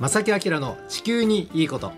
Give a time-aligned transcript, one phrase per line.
[0.00, 1.90] 正木明の地球にいいこと。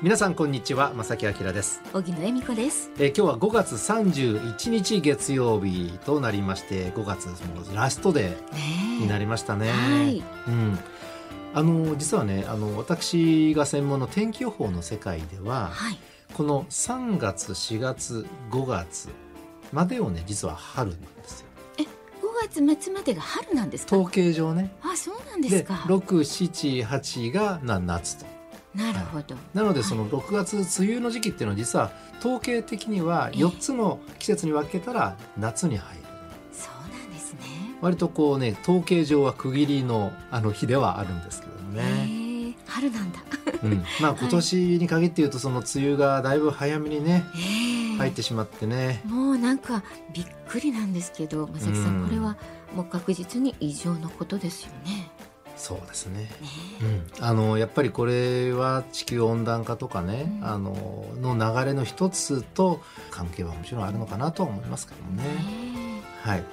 [0.00, 1.82] 皆さんこんにちは正木明です。
[1.92, 2.90] 荻野恵美子です。
[2.98, 7.34] えー今日は5月31日月曜日となりまして5月も
[7.70, 10.22] うラストデーねになりましたね、はい。
[10.46, 10.78] うん。
[11.52, 15.98] あの実はねあの私が専門の天気予報の世界でははい。
[16.32, 19.10] この3月4月5月
[19.70, 21.47] までをね実は春なんですよ。
[21.47, 21.47] 5
[22.42, 23.96] 月末までが春なんですか？
[23.96, 24.70] 統計上ね。
[24.82, 28.26] あそうなんですでか678がな夏と。
[28.74, 31.90] なるほど、なのでその6月梅雨の時期っていうのは実は
[32.20, 36.02] 統計的には4つの季節に分けたら夏に入る。
[36.52, 37.40] そうなんですね。
[37.80, 41.52] 割とこうね統計上は区切りのあの日ではあるんですけど
[41.82, 43.18] ね、え春なんだ。
[43.62, 47.67] うん、まあ 今年に限って言うとその梅雨がだいぶ早めにねええ
[47.98, 49.02] 入ってしまってね。
[49.04, 52.04] もうなんかびっくりなんですけど正木さうん。
[52.04, 52.36] んこれは
[52.74, 55.10] もう確実に異常のことですよね。
[55.56, 56.20] そうですね。
[56.20, 56.28] ね。
[57.18, 60.46] うん、あのやっぱりこれは地球温暖化とかね、うん。
[60.46, 65.24] あのの流れの一つと関係はもちろんあるのかなとは思いますけどもね。
[65.24, 66.02] ね。
[66.22, 66.44] はい、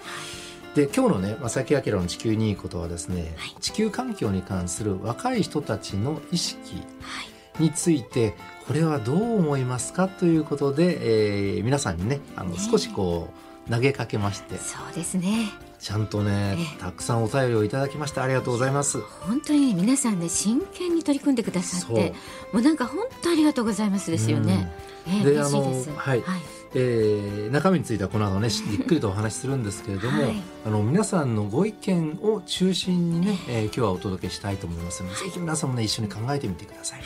[0.74, 3.56] で今日のね正木明の地球にいいことはですね、はい。
[3.62, 7.24] 地球環境に関する若い人たちの意識は
[7.60, 7.64] い。
[7.64, 8.36] について
[8.68, 12.58] これはどう思いますかということで、えー皆さんにねあのね。
[12.60, 13.30] 少しこ
[13.68, 14.58] う投げかけまして。
[14.58, 15.52] そうですね。
[15.80, 16.80] ちゃんとねええ。
[16.80, 19.00] たくさんお便りをいただきましてありがとうございます。
[19.28, 22.14] 本当に皆さんね真剣に取り組んでくださって
[22.52, 24.72] もうなんか本当ありがとうございますですよね、
[25.08, 25.90] ええで嬉しいです。
[25.90, 26.22] あのはい。
[26.22, 26.42] はい。
[26.78, 30.34] えー中身についてはこの後ね しじっくりとお話しするんですけれども、はい。
[30.66, 37.02] あの皆さんのご意見を中心にね、えー今日はお届けしたいと思いますので、ぜひ皆さんもね一緒に考えてみてください。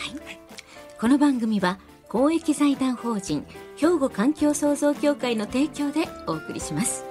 [0.99, 3.45] この番組は公益財団法人
[3.77, 7.05] 兵庫環境創造協会の提供でお送りします。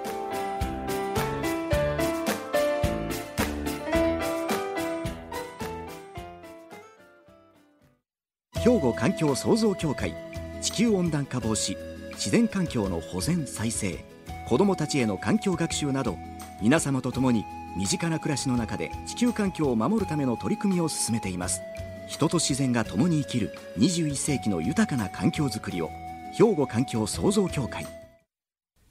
[8.56, 10.14] 兵庫環境創造協会
[10.60, 11.74] 地球温暖化防止
[12.10, 14.04] 自然環境の保全再生
[14.50, 16.18] 子どもたちへの環境学習など
[16.60, 17.46] 皆様と共に
[17.78, 21.62] 身近な暮らしの中で地球環境を守るための取り組みを進めています。
[22.08, 25.90] 人と自然が共に生きる21世紀の豊かな環境づくりを
[26.32, 27.86] 兵庫環境創造協会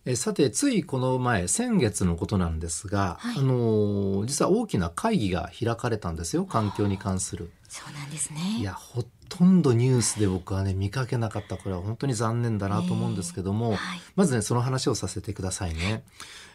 [0.06, 7.52] えーさてついこの前先月のことなんですが、はいあのー実は大きな会議が開かれたんですよ環境に関する。
[7.68, 13.78] そうなんですいねやほとんどニュースで僕はね見かけなかったこれは本当に残念だなと思うんですけども、はい。
[14.16, 16.04] まずねその話をさせてくださいね、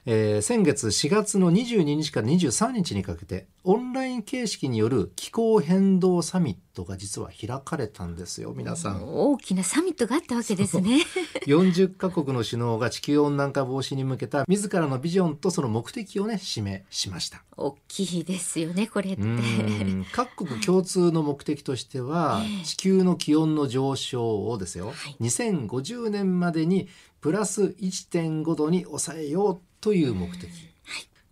[0.06, 9.02] えー先月4月の22日から23日にかけてオンライン形式による気候変動サミットが実は開かれたんですよ皆さん。
[9.04, 11.02] 大きなサミットがあったわけですね。
[11.46, 17.44] 40カ国の首脳が地球温暖化防止に向けた自らのビジョンとその目的をね示しました。
[17.56, 19.22] 大きいですよねこれって。
[19.22, 20.06] うん。
[20.12, 22.64] 各国共通の目的としては、ええ。
[22.64, 25.16] 地球の気温の上昇をですよ、はい。
[25.20, 26.88] 2050年までに
[27.20, 30.48] プラス1.5度に抑えようという目的、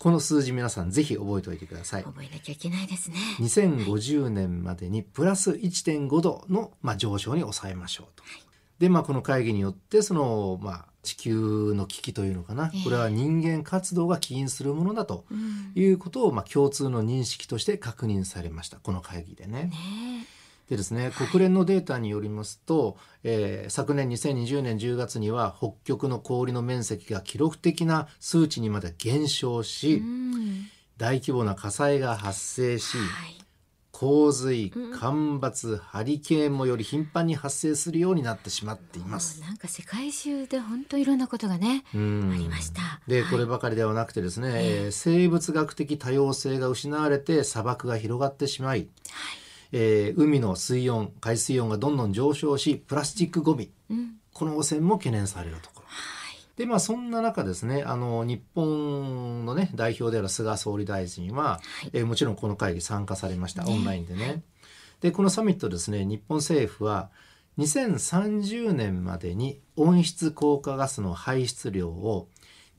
[0.01, 2.05] この数字皆さんぜひ覚えておいてください。
[2.05, 3.17] 覚えなきゃいけないですね。
[3.41, 8.25] 2050年までにプラス1.5度の、まあ、上昇に抑えましょうと。
[8.79, 12.83] でまあこの会議によってその、まあ、地球の危機というのかな、ええ。
[12.83, 15.73] これは人間活動が起因するものだとうん。
[15.75, 18.79] いうことを、まあ、共通の認識として確認されました。
[18.79, 19.65] この会議でね。
[19.65, 20.27] ね
[20.71, 21.11] でですね。
[21.17, 30.69] 国連のデータによりますと、えー昨年2020年10月には北極の氷の面積が記録的な数値にまで減少えし、うん。
[30.97, 33.37] 大規模な火災が発生し、はい。
[33.91, 34.97] 洪水うん。
[34.97, 39.41] 干ばつハリケーンもより頻繁に発生するようになってしまっています。
[39.41, 42.31] なんか世界中で本当いろんなことがねうん。
[42.33, 42.81] ありました。
[42.81, 43.11] はい。
[43.11, 44.85] でこればかりではなくてですね、ええ。
[44.85, 48.89] えー生物学的多様性が失われて砂漠が広がってしまい、
[49.73, 54.17] えー海の水温海水温がどんどん上昇しプラスチックごみうん。
[54.33, 55.87] この汚染も懸念されるところ。
[56.57, 61.91] でまあそんな中ですねあの日本のね代表である菅総理大臣は、はい。
[61.93, 63.73] えーもちろんこの会議参加されました、ね。
[63.73, 64.43] オンラインでね。
[65.01, 67.11] でこのサミットですね日本政府は
[67.59, 72.29] 2030年までに温室効果ガスの排出量を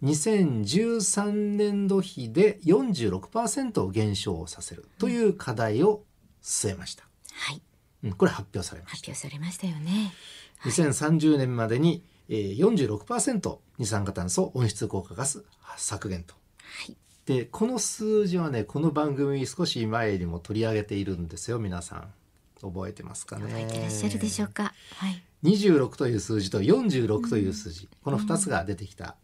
[0.03, 6.03] 2013年度比で46%減少させるという課題を
[6.41, 7.03] 据えました。
[7.33, 7.61] はい。
[8.03, 8.97] うん、これ発表されました。
[8.97, 10.13] 発表されましたよね。
[10.63, 15.43] 2030年までに、えー、46%二酸化炭素温室効果ガス
[15.77, 16.33] 削減と。
[16.61, 16.95] はい。
[17.25, 21.59] でこの数字はねこの番組少し前にも取り上げているんですよ。
[21.59, 22.13] 皆さん
[22.61, 23.45] 覚えてますかね？
[23.45, 24.73] 覚えてらっしゃるでしょうか？
[24.97, 25.23] はい。
[25.43, 29.15] 26という数字と46という数字、この2つが出てきた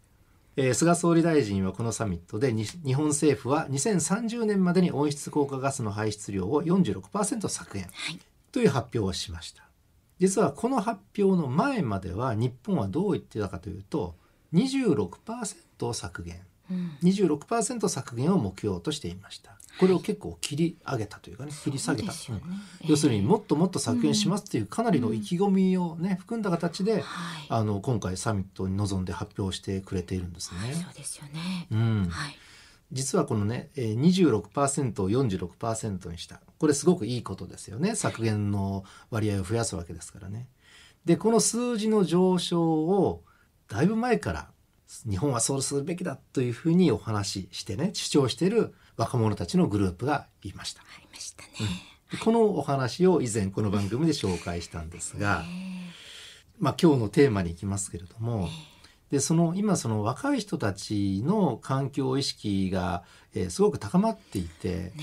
[0.59, 8.19] えー菅総理大臣はこのサミットでに日本政府は2030年までに温室効果ガスの排出量を46%削減はい。
[8.51, 9.63] という発表をしました。
[10.19, 14.15] 実はこの発表の前までは日本はどう言ってたかというと
[14.53, 16.41] 26%削減うん
[17.03, 19.57] 26%削減を目標としていました。
[19.79, 22.17] これを結構切り上げたというかね切り下げた、ね。
[22.29, 22.41] うん。
[22.89, 27.03] 要するにもっともっと削減しますというかなりの意気込みをね含んだ形ではい。
[27.49, 30.73] あの今回サミットに臨んで発表してくれているんですね。
[30.73, 31.67] そうですよね。
[31.71, 32.37] うん、はい。
[32.91, 36.41] 実はこのねえー26%を46%にした。
[36.57, 37.95] これすごくいいことですよね。
[37.95, 40.47] 削減の割合を増やすわけですからね。
[41.05, 43.23] でこの数字の上昇を
[43.67, 44.49] だいぶ前から
[45.09, 50.81] 日本はそうするべきだというふうにお話ししてね主張している若者たちのグループがいました。
[50.81, 51.49] ありましたね。
[52.11, 55.43] でこのお話を以前この番組で紹介したんですが、
[56.57, 58.47] まあ、今日のテーマに行きますけれども
[59.11, 64.93] でその今その若い人たちの環境意識が、えーすごく高まっていてね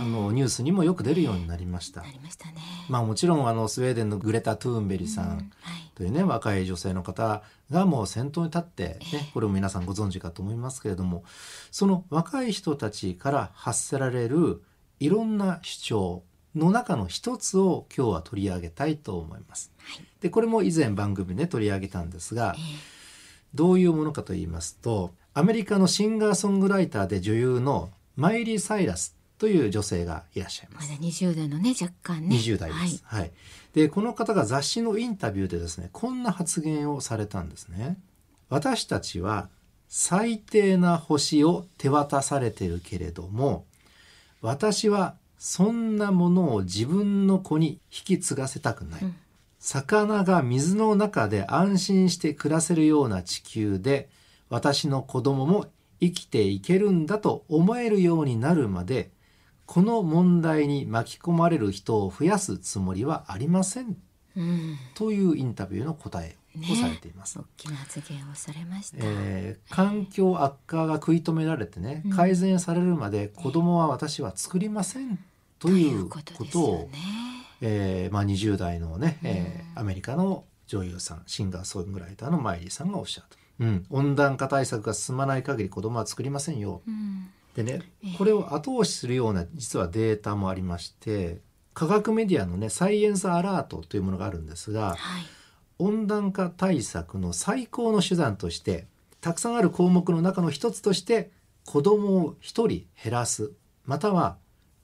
[0.00, 2.02] あのニュースにもよく出るようになりました。
[2.22, 2.54] ましたね。
[2.88, 5.46] まあ、もちろんあのスウェーデンのグレタ・トゥーンベリさん、うんはい。
[5.94, 11.24] というね若い女性の方がもう先頭に立って、ね、これも皆さんご存知かと思いますけれども
[11.70, 14.62] その若い人たちから発せられる
[15.00, 16.22] いろんな主張
[16.54, 19.72] の中の一つを今日は取り上げたいと思います。
[19.78, 20.04] はい。
[20.20, 23.01] でこれも以前番組で取り上げたんですがえ
[23.54, 30.90] どういうものかと言いますとアメリカのシンガーソングライターで女優のマイリー・サイラスという女性がいらっしゃいます。
[30.90, 33.02] まだ20代のね若干ね20代です。
[33.04, 33.32] はい、
[33.72, 37.98] でこの方が雑誌のインタビューでですねこんな発言をされたんですね。
[38.50, 39.48] 私たちは
[39.88, 43.64] 最低な星を手渡されてるけれども
[44.42, 49.02] 私はそんなものを自分の子に引き継がせたくない。
[49.02, 49.16] うん
[49.62, 54.08] 魚が水の中で安心して暮らせるような地球で
[54.50, 55.66] 私の子供も
[56.00, 59.12] 生きていけるんだと思えるようになるまで
[59.64, 63.96] この問題に巻き込まれる人を増やすつもりはありません。
[64.36, 64.76] うん。
[64.96, 67.38] というインタビューの答えをされています。
[67.38, 72.10] 大きな発言をされました、えー環境悪化が食い止められてねうん。
[72.10, 75.18] 改善されるまで子供は私は作りません。
[75.60, 77.31] とといいううこことをね
[77.62, 86.82] えーまあ、20代のね、えーアメリカの女優さんシンガーソングライターのマイリーさんがおっしゃった、うん、温暖化対策が進まない限り子供は作りませんよ。
[86.86, 87.30] うん。
[87.54, 88.18] でねええ。
[88.18, 91.40] これを後押しするような実はデータもありまして
[91.74, 94.98] 科学メディアのねサイエンスアラートというものがあるんですがはい。
[95.78, 98.86] 温暖化対策の最高の手段として
[99.20, 101.30] たくさんある項目の中の一つとして
[101.64, 103.52] 子供を一人減らす
[103.84, 104.36] または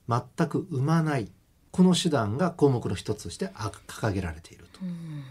[0.08, 1.30] 全く産まない
[1.78, 4.80] この手段が項目の一つとしてあ掲げられていると。
[4.82, 5.22] うん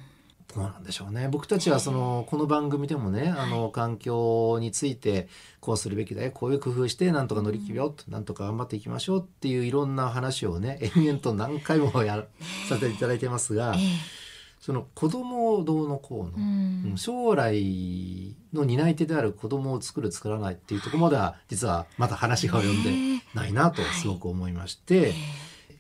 [0.55, 1.27] どうなんでしょうね。
[1.27, 5.27] 僕たちはそのこの番組でもねあの環境について
[5.59, 6.31] こうするべきだよ。
[6.31, 8.09] こういう工夫してなんとか乗り切るよと。
[8.09, 12.23] なんとか頑張っていきましょうっていういろんな話をね延々と何回もやら
[12.69, 13.79] させていただいてますがえ
[14.61, 16.93] その子供をどうのこうの、うん。
[16.93, 25.13] ん将来の担い手である子供を作る作らないっていうところまでは実はまだ話が及んでねないなとすごく思いまして、え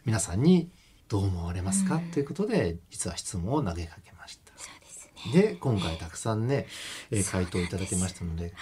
[0.07, 0.71] 皆さんに
[1.09, 2.11] どう思われますか、うん。
[2.11, 4.53] ということで実は質問を投げかけました。
[4.55, 5.49] そうですね。
[5.49, 6.65] で今回たくさんね、
[7.11, 8.53] えー回答いただきましたのではい。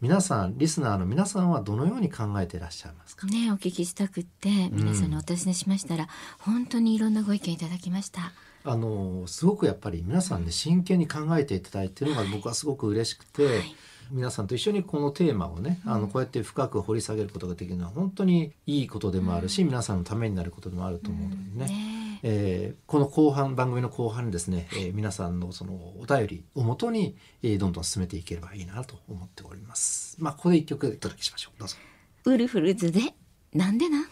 [0.00, 8.32] 皆さんリスナーの皆さんはどのように考えていらっしゃいますか、ねお聞きしたくって皆さんにお尋ねしましたら、本当にいろんなご意見いただきました。
[8.64, 13.74] あのすごくやっぱり皆さんね真剣に考えていただいているのが僕はすごく嬉しくて、はい
[14.12, 21.66] 皆さんと一緒にこのテーマをね、あのこうやって深く掘り下げることができるのは本当にいいことでもあるし、皆さんのためになることでもあると思うのでね。
[21.66, 30.16] ねえーこの後半番組の後半にですね、えー皆さんのそのお便りをもとに、えーどんどん進めていければいいなと思っております。
[30.20, 31.58] まあここで一曲お届けしましょう。
[31.58, 31.76] どうぞ。
[32.26, 33.00] ウルフルズで
[33.54, 34.06] なんでなん？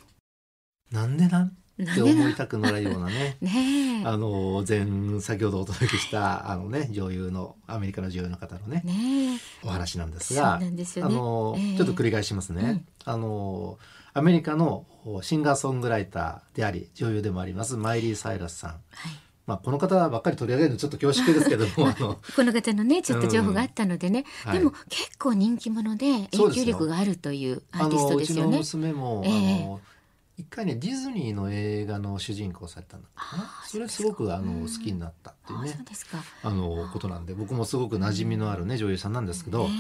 [0.91, 1.57] なんでなん？
[1.83, 3.37] って思いたくなるようなね。
[3.43, 4.07] ねえ。
[4.07, 9.67] あの前先ほどお届けしたあのね女優のアメリカの女優の方のねねえ。
[9.67, 10.73] お話なんですが、ね。
[11.03, 11.77] あの、ええ。
[11.77, 12.85] ちょっと繰り返しますね。
[13.05, 13.79] あの
[14.13, 14.87] アメリカの
[15.23, 18.71] シンガーソングライターであり女優でもありますマイリー・サイラスさん。
[18.71, 18.81] はい。
[19.51, 28.59] まあこの方ばっかり取り上げるのちょっと恐縮ですけども、 あのこの方のね ちょっと情報があったのでね、はいでも結構人気者で影響力があるというアあーティストのうちのですよね。
[28.59, 29.63] 娘も、ええ。
[29.63, 29.81] あの
[30.41, 35.85] 一回ねディズニーの映画の主人公をされたんだかなあーそれすごくあのうん好きになったっていうあね。
[36.43, 39.75] あのことなんで僕もすごく馴染みのあるね女優さんなんですけど、ね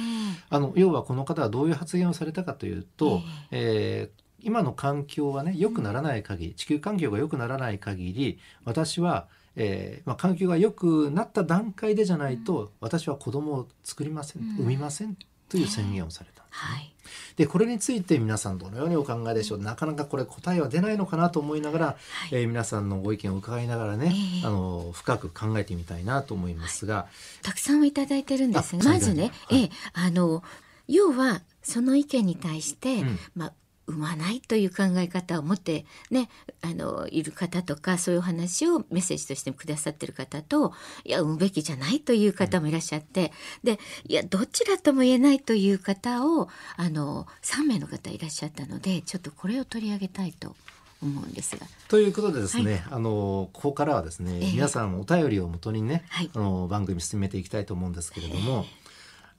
[0.52, 14.57] あの要はこの方はどういう発言をされたかというと、えー今の環境がね良くならない限り地球環境が良くならない限り私は、えーまあ、環境が良くなった段階でじゃないと、私は子供を作りません、うん。
[14.57, 15.12] 産みませんっ
[15.50, 16.95] という宣言をされたんですね、はい。
[17.37, 19.59] でこれについて皆さんどのようにお考えでしょう？
[19.59, 21.97] なかなかこれ答えは出ないのかなと思いながら、
[22.30, 24.47] えー皆さんのご意見を伺いながらね、ええ。
[24.47, 27.07] あの深く考えてみたいなと思いますが、
[27.42, 29.62] たくさんいただいてるんですがあまずね、はい。
[29.62, 30.42] ええあの
[30.87, 33.19] 要はその意見に対して、うん。
[33.35, 33.52] まあ
[33.91, 36.29] 産まないという考え方を持ってね
[36.63, 40.73] あのいる方とかそういうお話をメッセージとしてくださってる方と
[41.05, 43.33] いや産むべきじゃないという方もいらっしゃって、
[43.63, 50.57] でいやどちらとも言えないという方をあの3名の方いらっしゃったのでちょっとこれを取り上げたいと
[51.03, 51.67] 思うんですが。
[51.89, 54.53] ということでですね、あのここからはですね、ええ。
[54.53, 56.31] 皆さんお便りをもとにね、はい。
[56.35, 58.67] あの番組進めていきたいと思うんですけれども、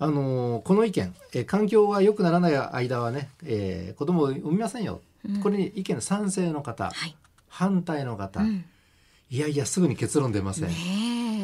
[0.03, 5.01] あのこの意見、えー環境が良くならない間はね、えー子供を産みませんよ、
[5.43, 7.15] これに意見賛成の方、はい。
[7.48, 8.65] 反対の方、うん。
[9.29, 10.70] いやいやすぐに結論出ません。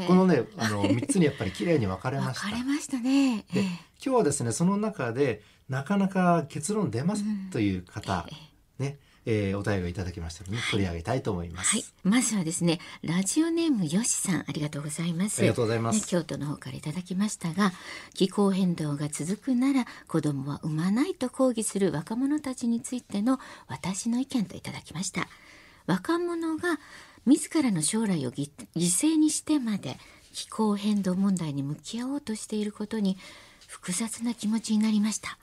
[0.07, 2.49] このねあの 3つにやっぱり綺麗に分かれま分した。
[2.49, 3.45] かれましたね。
[3.53, 3.63] でええ
[4.03, 7.49] 今日はですねその中でなかなか結論出ますうん。
[7.51, 8.25] という方、
[8.79, 8.83] え。
[8.83, 8.97] ね、
[9.29, 11.75] えーお便りをいただきましたので、取り上げたいと思います。
[11.75, 15.39] はい、まずはですね、ラジオネームよしさん、ありがとうございます。
[15.39, 17.73] ありがとうございますね、京都の方からいただきましたが、
[18.13, 25.27] 気候変動が続くなら子供は産まないと抗議する若者たちについての私の意見といただきました。
[25.87, 26.79] 若者が
[27.25, 29.97] 自らの将来をぎ犠牲にしてまで
[30.31, 33.17] 気候変動問題に向き合おうとしていることに
[33.67, 35.37] 複雑な気持ちになりました。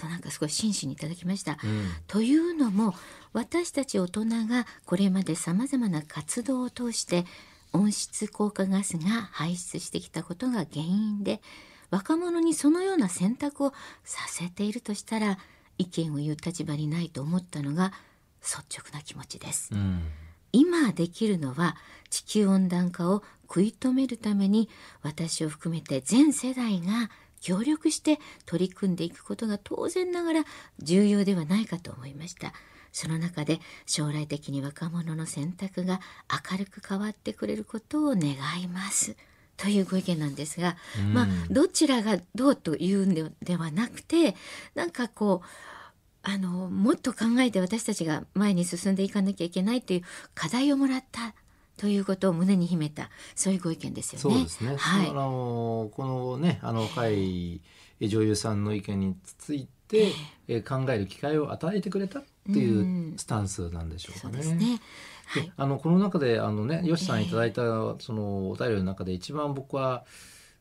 [0.00, 1.58] となんかすごい真摯にいただきました。
[2.06, 2.94] というのも
[3.32, 7.24] 私たち大人がこれまでさまざまな活動を通して
[7.72, 11.40] 温室効果ガスが排出してきたことが原因で
[11.90, 13.72] 若者にそのような選択を
[14.04, 15.38] させているとしたら
[15.78, 17.92] 意見を言う立場にないと思ったのが
[18.42, 19.70] 率直な気持ちです。
[19.72, 20.02] うん
[20.52, 21.76] 今できるのは
[22.08, 24.68] 地球温暖化を食い止めるために
[25.02, 30.44] 私を含めて全世代が協力して取り組んでいくことが当然ながら
[30.78, 32.52] 重要ではないかと思いました。
[32.92, 36.00] その中で将来的に若者の選択が
[36.50, 38.32] 明るく変わってくれることを願
[38.62, 39.16] います。
[39.56, 40.76] というご意見なんですが、
[41.12, 44.34] まあどちらがどうというんでではなくて
[44.74, 45.46] なんかこう
[46.22, 50.02] あのもっと考えて私たちが前に進んでいかなきゃいけないという
[50.34, 51.34] 課題をもらった
[51.80, 54.20] ということを胸に秘めたそういうご意見ですよね。
[54.20, 54.76] そうですね。
[54.76, 57.62] はいあのこのねあの若い
[58.02, 60.12] 女優さんの意見について、
[60.46, 64.34] えー考える機会を与えてくれたっていうスタンスなんでしょうそかね。
[64.34, 64.80] うですね。
[65.24, 65.52] はでい。
[65.56, 67.62] あのこの中であのねよしさんいただいた
[67.98, 70.04] そのお便りの中で一番僕は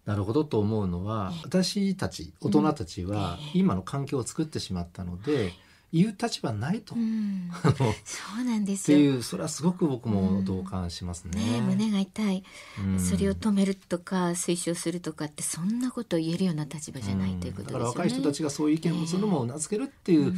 [0.06, 5.52] なるほどと思うのは私たち大人たちは今の環境を作ってしまったので
[5.92, 7.50] 言う立場ないと、うん、
[8.06, 9.00] そうなんですてよ。
[9.00, 11.40] いうそれはすごく僕も同感しますね。
[11.42, 12.44] ね、胸が痛い、
[12.80, 13.00] うん。
[13.00, 17.86] それを止めるとか推奨するとかってそんなことを言えるような立場じゃないということですよね。
[17.86, 20.34] だから若い人たちがそういう意見を持つのもうなずけるっていう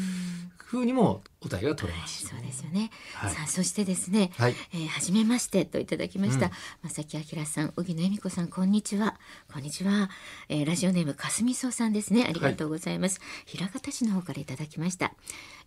[0.71, 2.27] ふうにもお便りが取れます。
[2.27, 2.91] そうですよね。
[3.13, 6.45] はいさあそしてですね、はいえー初めましてといただきました。
[6.45, 9.19] うん正木明さん、荻野恵美子さん、こんにちは。
[9.51, 10.09] こんにちは。
[10.47, 12.25] えーラジオネームかすみそうさんですね。
[12.25, 13.19] ありがとうございます。
[13.45, 15.13] 平方市の方からいただきました。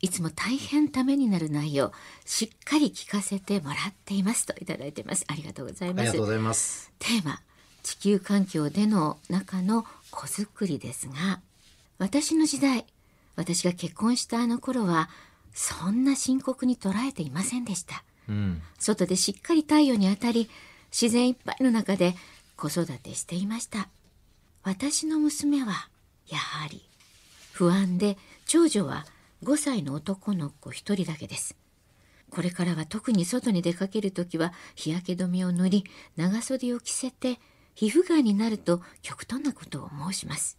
[0.00, 1.92] いつも大変ためになる内容、
[2.24, 5.24] しっかり聞かせてもらっていますといただいてます。
[5.28, 6.26] ありがとうございますありがとうご。
[6.32, 6.90] ざいます。
[6.98, 7.40] テーマ
[7.82, 11.40] 地球環境での中の子作りですが
[11.98, 12.86] 私の時代
[13.36, 15.08] 私が結婚したあの頃は
[15.52, 18.04] そんな深刻に捉えていませんでした。
[18.28, 18.62] うん。
[18.78, 20.48] 外でしっかり太陽に当たり
[20.90, 22.14] 自然いっぱいの中で
[22.56, 23.88] 子育てしていました。
[24.62, 25.88] 私の娘は
[26.28, 26.88] やはり
[27.52, 29.04] 不安で長女は
[29.42, 31.56] 5歳の男の子一人だけです。
[32.30, 35.84] これからは特に外に出かけるときは日焼け止めを塗り
[36.16, 37.38] 長袖を着せて
[37.74, 40.58] 皮膚がんになると極端なことを申します。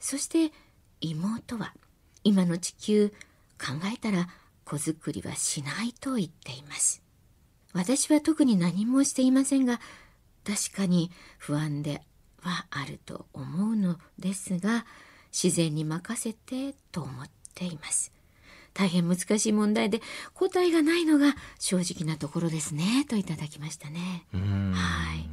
[0.00, 0.52] そして
[1.00, 1.72] 妹は
[2.28, 3.08] 今の地球
[3.58, 4.28] 考えたら
[4.66, 7.02] 子作りはしないと言っています。
[7.72, 9.80] 私は特に何もしていませんが
[10.44, 12.02] 確かに不安で
[12.42, 14.84] はあると思うのですが
[15.32, 18.12] 自然に任せてと思っています。
[18.74, 20.02] 大変難しい問題で
[20.34, 24.26] 答えがないのが正直なところですねといただきましたね。
[24.34, 24.72] うん。
[24.72, 25.28] はい。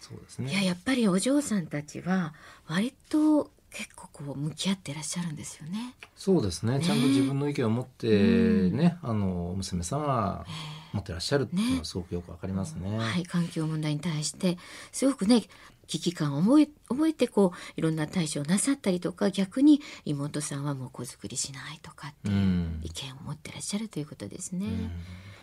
[0.00, 0.50] そうですね。
[0.50, 2.34] いややっぱりお嬢さんたちは
[2.66, 5.94] 割と結構こう向き合ってらっしゃるんですよね。
[6.16, 6.80] そうですね。
[6.80, 10.46] ちゃんと自分の意見を持ってね、あの娘さんは
[10.92, 12.98] 持ってらっしゃるっていうのはすごくよくわかりますね。
[12.98, 14.58] はい、環境問題に対して
[14.92, 15.44] すごくね
[15.86, 22.80] 危機感を覚え覚えてこういろんな対処をなさったりとか逆に妹さんはもう子作りしないとかっていううん。
[22.82, 24.66] 意見を持ってらっしゃるということですね。
[24.66, 24.90] うん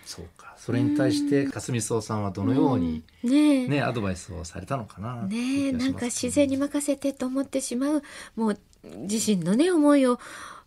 [0.05, 0.55] そうか。
[0.57, 3.29] それに対してかすみそうさんはどのようにうん。
[3.29, 3.67] ねえ。
[3.67, 8.03] ねアドバイスをされたのかなねなんか自然に任せてと思ってしまう
[8.35, 10.19] もう自身のね思いを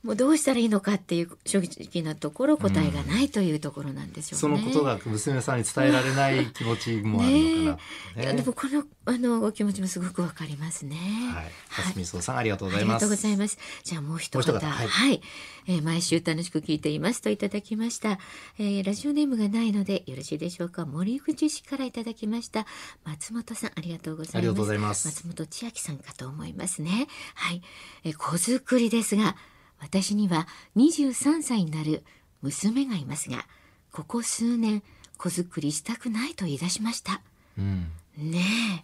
[0.05, 4.59] もうどうしたらいいのかっていう正直なところ答えがないというところなんでしょうね。
[4.59, 7.33] そのことが娘さんに伝えられない気持ちもある
[7.65, 7.81] のか
[8.17, 10.97] な、いやでもこのあのお気持ちもすごくわかりますね。
[11.35, 11.51] はい。
[11.69, 13.03] 蓮見荘さんありがとうございありがます。
[13.03, 13.59] とうございます。
[13.83, 15.21] じゃあもう一方、もう一方は、はいい
[15.67, 18.19] えー毎週楽しく聞いていますといただきました、
[18.59, 20.87] えーラジオネームがないのでよろしいでしょうか。
[20.87, 22.67] 森口市からいただきました
[23.05, 24.37] 松本さんありがとうございます。
[24.39, 27.09] ありがとうございます松本千秋さんかと思いますね。
[27.35, 27.63] はい、
[28.05, 29.35] えー子作りですが、
[29.81, 32.05] 私には23歳になる
[32.43, 33.47] 娘がいますが、
[33.93, 34.83] ここ数年
[35.17, 37.21] 子作りしたくないと言い出しました。
[37.59, 37.91] うん。
[38.17, 38.83] ね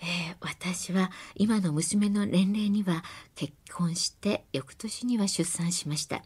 [0.00, 3.04] ええー私は今の娘の年齢には
[3.34, 6.22] 結婚して翌年には出産しました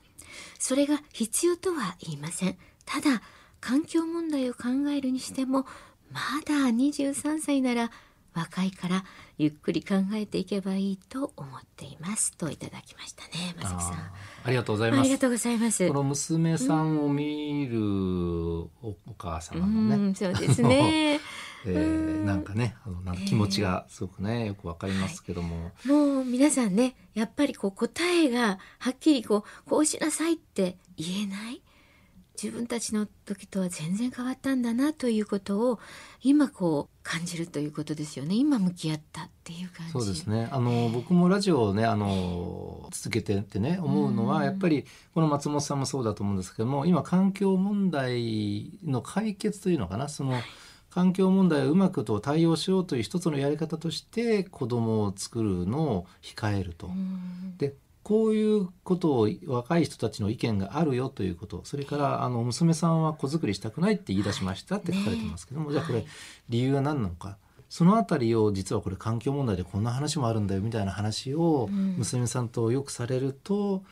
[0.59, 3.23] それが必要とは言いませんただ
[3.61, 5.67] 環境問題を考えるにしても
[6.13, 7.91] まだ23歳なら
[8.35, 9.05] 若いから
[9.39, 13.93] ゆっくり考えていけばいいと思っていますといただきましたねまさきさん。
[14.45, 15.01] ありがとうございます。
[15.01, 15.19] ありが。
[15.19, 15.89] とうございます。
[15.89, 21.21] この娘さんを見るおお母様うのね、んそうですね。
[21.67, 31.63] えーなんかねあのなんか気持ちがすごくねよくわかりますけども、もう皆さんねやっぱりこう答えがはっきりこうこうしなさいって言えない
[32.41, 35.81] 自分たちの時とは全然変わったんだなということを
[36.23, 38.37] 今こう感じるということですよね。
[38.37, 39.93] 今向き合ったっていう感じ。
[39.93, 40.49] そうですね。
[40.53, 44.45] あの僕もラジオをねあの続けてってね思うのは、うん。
[44.45, 50.09] やっぱりこの松本さんもそうだと思うんですけども今環境問題の解決というのかな。
[50.09, 50.41] その
[50.91, 56.87] 環境問題をうまくと対応しようという一つのやり方として子供を作るのを控えると。
[56.87, 57.57] うん。
[57.59, 57.75] で
[58.09, 66.07] こういうことを若い人たちの意見があるよということそれからあの娘さんは子作りしたくないって言い出しましたって書かれてますけども、ねじゃあこれはい
[66.49, 67.37] 理由は何なのか。
[67.69, 71.97] そのあたりを実はこれ環境問題でこんな話もあるんだよみたいな話をうん。
[71.99, 73.83] 娘さんとよくされると、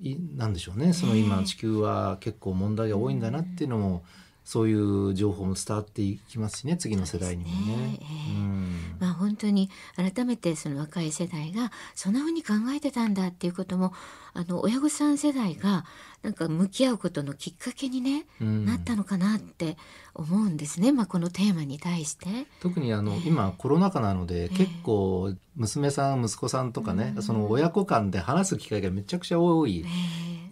[0.00, 0.92] いなんでしょうね。
[0.92, 4.02] その今ね地球は結構問題が多いんだなっていうのも、
[4.44, 7.76] そういう情報も伝わっていきますしね次の世代にもね。
[7.76, 7.98] ね。
[8.00, 8.36] ええ。
[8.36, 8.96] うん。
[8.98, 13.92] まあ本当に改めてその若い世代がそんな風に考えてたんだっていうことも
[14.34, 15.84] あの親御さん世代が
[16.22, 18.64] なんか向き合うことのきっかけにね、うん。
[18.64, 19.76] なったのかなって
[20.14, 22.46] 思うんですね、まあ、このテーマに対して。
[22.60, 27.22] 特にあの、今コロナ禍なので、え結構娘さん息子さんとかね、うん。
[27.22, 29.84] その親子間で話す機会がめちゃくちゃ多い、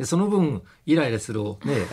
[0.04, 1.86] その分イライラするね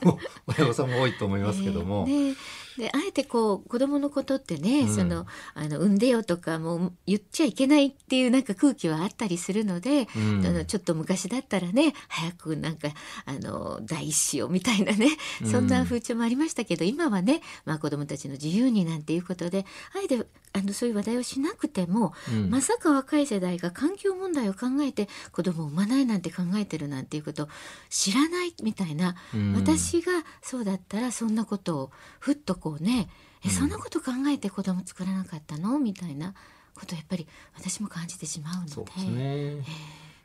[0.46, 2.36] 親御さんも多いと思いますけども、ねね
[2.78, 4.94] であえてこう子供のことってね、うん。
[4.94, 10.46] そのあの産んでよとかもう言っちゃいけないっていうなんか空気はあったりするので、うん。
[10.46, 12.88] あのちょっと昔だったらね早くなんか
[13.26, 15.08] あの第一子をみたいなね
[15.42, 15.50] うん。
[15.50, 22.50] そんな風潮もありましたけど、今はね、まあ、子供たちの自由になんていうことであえてあのそういう話題をしなくても、うん。
[22.50, 27.48] まさか若い世代が環境問題を考えて子供を産まないなんて考えてるなんていうことを
[27.88, 29.54] 知らないみたいな、うん。
[29.54, 33.08] 私がそうだったらそんなことをふっとこうね
[33.44, 33.54] えうん。
[33.54, 35.78] そんなこと考えて子供作らなかったの？
[35.78, 36.32] みたいな
[36.74, 38.72] ことをやっぱり私も感じてしまうので。
[38.72, 39.56] そうですね、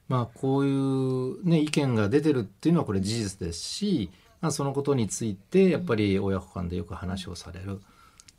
[0.08, 7.82] まあこういうね意見が出てるっていうのはこれ事実ですし、まあ、そのことについてやっぱり親子間でよく話をされる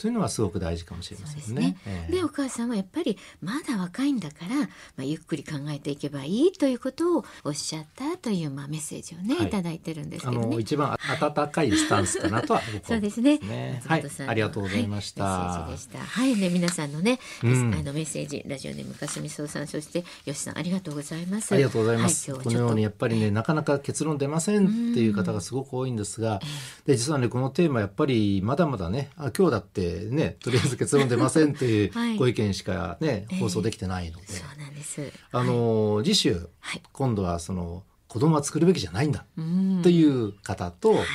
[0.01, 1.77] というのはすごく大事かもしれませんねですね。。
[1.87, 4.67] ええでお母さんはやっぱりまだ若いんだから、ま
[5.01, 10.55] あ、ゆっくり考えていけばいいということをおっしゃったという、まあ、メッセージをね、はいい、ただいてるんですあけどね。
[10.55, 13.83] の一番温かいスタンスかなとは僕はそう思いますでね。
[13.85, 21.53] はいありがとうございましたはいね皆さんのね、うんあのメッセージラジオネームかすみそうさんそしてよしさんありがとうございます。
[21.53, 22.33] ありがとうございます。
[22.33, 26.41] はい、このようにやっぱりね、なかなか結論出ませんっていう方がすごく多いんですが、
[26.87, 32.17] で実はねこのテーマやっぱりまだまだね、あ今日だってねとりあえず結論出ませんっていう はい。
[32.17, 33.39] ご意見しかね、ええ。
[33.39, 35.13] 放送できてないので、そうなんです。
[35.33, 36.83] あの次週、はい。
[36.93, 39.81] 今度はその子供は作るべきじゃないんだうん。
[39.83, 41.07] という方と、はい。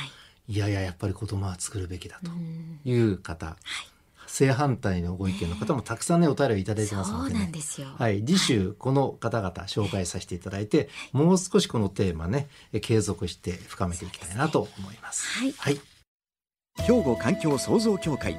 [0.48, 2.80] いやいややっぱり子供は作るべきだとうん。
[2.84, 3.56] いう方、
[4.26, 7.40] 正反対のご意見の方もたくさんねお便りをいただいてますそうのでね。
[7.40, 7.88] なんですよ。
[7.96, 15.26] はい、次週この方々紹介させていただいて、もう少しこのテーマねえ継続して深めていきたいなと思います。
[15.38, 15.54] はい。
[15.56, 15.80] はい、
[16.80, 18.38] 兵庫環境創造協会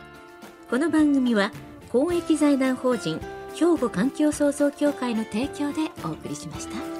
[0.69, 1.51] この番組は
[1.91, 3.19] 公益財団法人
[3.55, 6.98] 兵庫環境創造協会の提供でお送りしました